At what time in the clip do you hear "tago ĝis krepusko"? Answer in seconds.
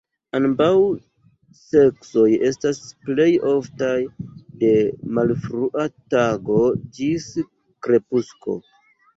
6.15-8.59